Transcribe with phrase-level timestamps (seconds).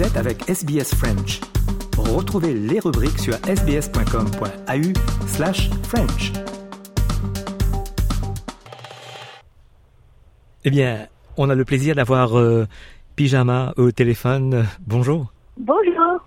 [0.00, 1.40] Vous êtes avec SBS French.
[1.98, 6.32] Retrouvez les rubriques sur sbs.com.au slash French.
[10.64, 12.66] Eh bien, on a le plaisir d'avoir euh,
[13.14, 14.66] Pyjama au téléphone.
[14.86, 15.34] Bonjour.
[15.58, 16.24] Bonjour.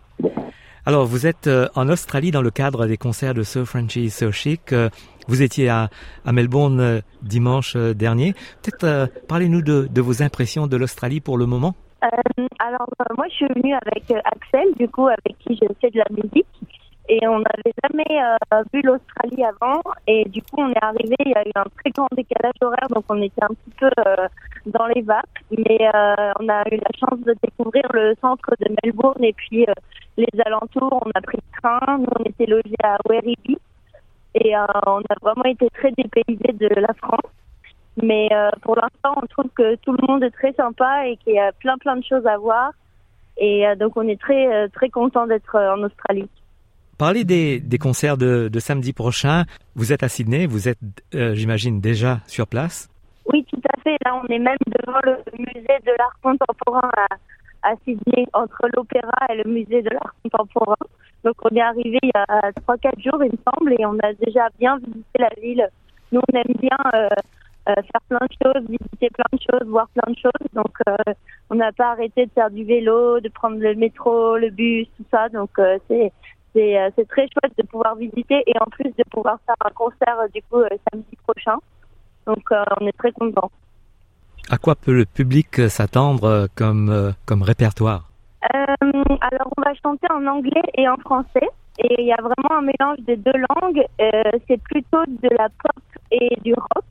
[0.86, 4.32] Alors, vous êtes euh, en Australie dans le cadre des concerts de So Frenchy, So
[4.32, 4.72] Chic.
[4.72, 4.90] Euh,
[5.28, 5.90] vous étiez à,
[6.26, 8.34] à Melbourne euh, dimanche euh, dernier.
[8.62, 11.76] Peut-être euh, parlez-nous de, de vos impressions de l'Australie pour le moment.
[12.04, 15.68] Euh, alors, euh, moi, je suis venue avec euh, Axel, du coup, avec qui je
[15.80, 16.48] fais de la musique.
[17.10, 18.22] Et on n'avait jamais
[18.74, 19.82] vu l'Australie avant.
[20.08, 22.88] Et du coup, on est arrivé, il y a eu un très grand décalage horaire,
[22.90, 23.90] donc on était un petit peu
[24.68, 25.26] dans les vapes.
[25.52, 25.80] Mais
[26.40, 29.66] on a eu la chance de découvrir le centre de Melbourne et puis
[30.16, 31.04] les alentours.
[31.06, 33.60] On a pris le train, nous, on était logés à Werribee.
[34.36, 37.34] Et on a vraiment été très dépaysés de la France.
[38.04, 41.36] Mais euh, pour l'instant, on trouve que tout le monde est très sympa et qu'il
[41.36, 42.72] y a plein plein de choses à voir.
[43.38, 46.30] Et euh, donc, on est très euh, très content d'être en Australie.
[46.98, 49.46] Parlez des, des concerts de, de samedi prochain.
[49.76, 50.78] Vous êtes à Sydney, vous êtes,
[51.16, 52.90] euh, j'imagine, déjà sur place?
[53.32, 53.98] Oui, tout à fait.
[54.06, 59.18] Là, on est même devant le musée de l'art contemporain à, à Sydney, entre l'opéra
[59.32, 60.76] et le musée de l'art contemporain.
[61.24, 63.98] Donc, on est arrivé il y a trois quatre jours, il me semble, et on
[64.00, 65.68] a déjà bien visité la ville.
[66.12, 66.78] Nous, on aime bien
[67.70, 70.50] euh, faire plein de choses, visiter plein de choses, voir plein de choses.
[70.54, 71.14] Donc, euh,
[71.50, 75.06] on n'a pas arrêté de faire du vélo, de prendre le métro, le bus, tout
[75.10, 75.30] ça.
[75.30, 76.12] Donc, euh, c'est
[76.54, 80.18] c'est euh, très chouette de pouvoir visiter et en plus de pouvoir faire un concert
[80.34, 81.58] du coup samedi prochain.
[82.28, 83.52] Donc, on est très contents.
[84.50, 88.10] À quoi peut le public s'attendre comme, comme répertoire?
[88.52, 91.50] Alors, on va chanter en anglais et en français.
[91.80, 93.84] Et il y a vraiment un mélange des deux langues.
[94.48, 96.86] C'est plutôt de la pop et du rock.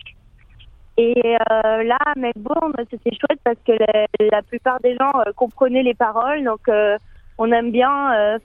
[1.03, 5.33] Et euh, là, à Melbourne, c'était chouette parce que la, la plupart des gens euh,
[5.35, 6.45] comprenaient les paroles.
[6.45, 6.97] Donc, euh,
[7.39, 7.91] on aime bien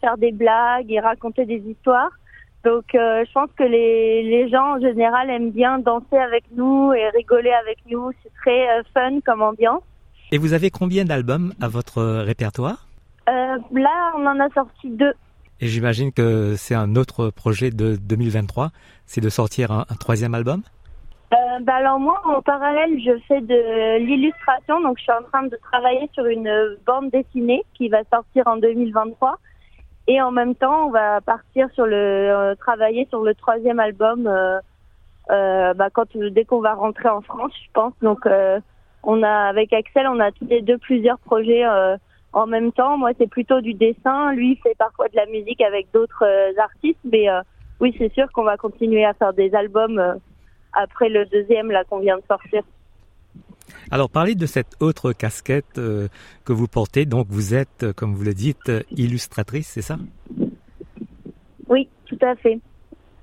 [0.02, 2.10] faire des blagues et raconter des histoires.
[2.64, 7.08] Donc, je pense que les, les gens en général aiment bien danser avec nous et
[7.10, 8.12] rigoler avec nous.
[8.24, 9.84] C'est très fun comme ambiance.
[10.32, 12.88] Et vous avez combien d'albums à votre répertoire?
[13.28, 15.14] Là, on en a sorti deux.
[15.60, 18.72] Et j'imagine que c'est un autre projet de 2023,
[19.06, 20.64] c'est de sortir un, un troisième album?
[21.34, 25.44] Euh, bah alors moi, en parallèle, je fais de l'illustration, donc je suis en train
[25.44, 29.38] de travailler sur une euh, bande dessinée qui va sortir en 2023.
[30.08, 34.26] Et en même temps, on va partir sur le euh, travailler sur le troisième album
[34.26, 34.60] euh,
[35.30, 37.94] euh, bah, quand dès qu'on va rentrer en France, je pense.
[38.02, 38.62] Donc euh,
[39.04, 41.98] on a avec Axel, on a tous les deux plusieurs projets euh,
[42.32, 42.98] en même temps.
[42.98, 44.32] Moi, c'est plutôt du dessin.
[44.32, 47.42] Lui fait parfois de la musique avec d'autres euh, artistes, mais euh,
[47.82, 50.20] oui, c'est sûr qu'on va continuer à faire des albums.
[50.84, 52.62] Après le deuxième là qu'on vient de sortir.
[53.92, 56.08] Alors parlez de cette autre casquette euh,
[56.46, 59.98] que vous portez, donc vous êtes, euh, comme vous le dites, euh, illustratrice, c'est ça?
[61.68, 62.60] Oui, tout à fait.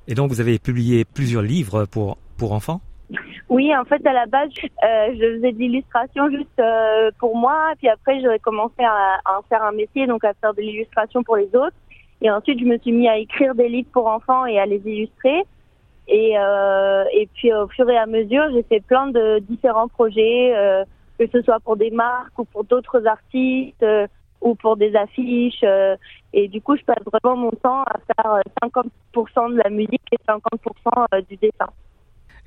[0.09, 2.81] Et donc vous avez publié plusieurs livres pour, pour enfants?
[3.51, 7.73] Oui, en fait, à la base, euh, je faisais de l'illustration juste euh, pour moi,
[7.79, 11.23] puis après, j'ai commencé à, à en faire un métier, donc à faire de l'illustration
[11.23, 11.77] pour les autres.
[12.23, 14.81] Et ensuite, je me suis mis à écrire des livres pour enfants et à les
[14.87, 15.43] illustrer.
[16.09, 20.55] Et, euh, et puis, au fur et à mesure, j'ai fait plein de différents projets,
[20.55, 20.85] euh,
[21.19, 24.07] que ce soit pour des marques ou pour d'autres artistes euh,
[24.41, 25.65] ou pour des affiches.
[26.35, 28.69] et du coup, je passe vraiment mon temps à faire euh,
[29.15, 31.71] 50% de la musique et 50% euh, du dessin.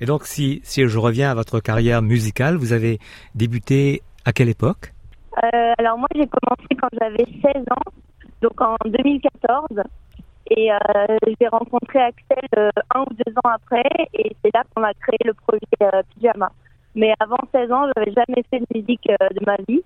[0.00, 3.00] Et donc si, si je reviens à votre carrière musicale, vous avez
[3.34, 4.92] débuté à quelle époque?
[5.78, 7.92] Alors moi j'ai commencé quand j'avais 16 ans,
[8.42, 9.82] donc en 2014.
[10.50, 10.76] Et euh,
[11.40, 13.82] j'ai rencontré Axel euh, un ou deux ans après
[14.14, 16.52] et c'est là qu'on a créé le projet euh, Pyjama.
[16.94, 19.82] Mais avant 16 ans, j'avais jamais fait de musique euh, de ma vie.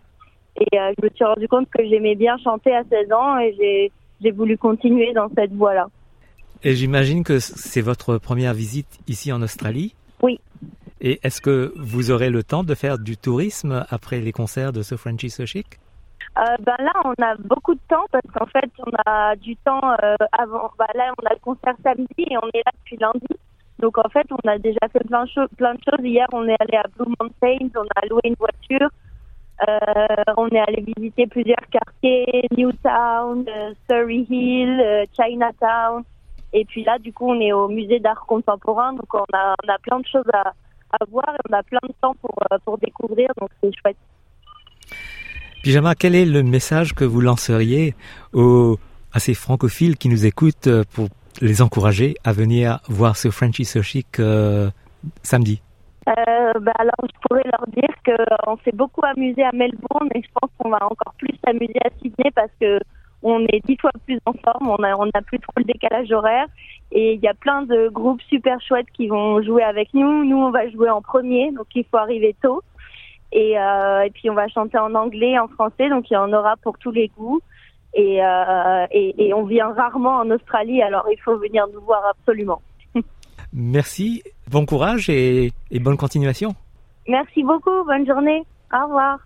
[0.61, 3.91] Et je me suis rendu compte que j'aimais bien chanter à 16 ans et
[4.21, 5.89] j'ai voulu continuer dans cette voie-là.
[6.63, 10.39] Et j'imagine que c'est votre première visite ici en Australie Oui.
[11.01, 14.83] Et est-ce que vous aurez le temps de faire du tourisme après les concerts de
[14.83, 15.79] So Frenchy So Chic
[16.39, 19.83] Euh, ben là, on a beaucoup de temps parce qu'en fait, on a du temps
[20.03, 20.71] euh, avant.
[20.79, 23.27] Bah là, on a le concert samedi et on est là depuis lundi.
[23.79, 25.49] Donc en fait, on a déjà fait plein de, choses.
[26.03, 28.89] Hier, on est allé à Blue Mountains, on a loué une voiture.
[29.69, 33.45] Euh, on est allé visiter plusieurs quartiers, Newtown,
[33.89, 36.03] Surrey Hill, Chinatown.
[36.55, 38.95] Et puis là, du coup, on est au musée d'art contemporain.
[38.95, 40.53] Donc on a, plein de choses à,
[40.93, 42.35] à voir et on a plein de temps pour,
[42.65, 43.29] pour découvrir.
[43.39, 43.99] Donc c'est chouette.
[45.63, 47.95] Pyjama, quel est le message que vous lanceriez
[48.33, 48.79] aux,
[49.13, 51.07] à ces francophiles qui nous écoutent euh, pour
[51.41, 54.71] les encourager à venir voir ce Frenchy So Chic euh,
[55.23, 55.63] samedi?
[56.09, 56.13] Euh,
[56.61, 60.51] bah alors, je pourrais leur dire qu'on s'est beaucoup amusé à Melbourne et je pense
[60.59, 62.81] qu'on va encore plus s'amuser à Sydney parce que
[63.23, 66.11] on est dix fois plus en forme, on a, on a plus trop le décalage
[66.11, 66.47] horaire
[66.91, 70.25] et il y a plein de groupes super chouettes qui vont jouer avec nous.
[70.25, 72.63] Nous, on va jouer en premier, donc il faut arriver tôt.
[73.33, 76.33] Et, euh, et puis on va chanter en anglais, en français, donc il y en
[76.33, 77.41] aura pour tous les goûts.
[77.95, 82.03] Et, euh, et, et on vient rarement en Australie, alors il faut venir nous voir
[82.07, 82.63] absolument.
[83.53, 86.55] Merci, bon courage et, et bonne continuation.
[87.09, 89.19] Merci beaucoup, bonne journée, au revoir.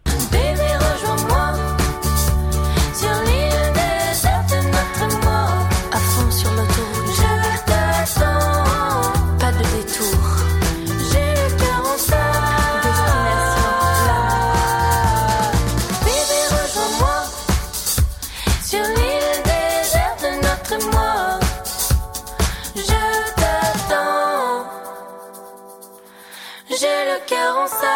[26.79, 27.87] J'ai le cœur en salle.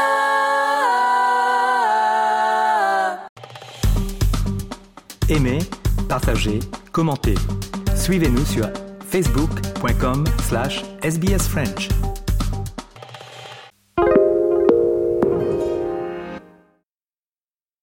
[5.28, 5.58] Aimez,
[6.08, 6.60] partagez,
[6.90, 7.34] commentez.
[7.94, 8.70] Suivez-nous sur
[9.06, 11.88] facebook.com slash sbsfrench.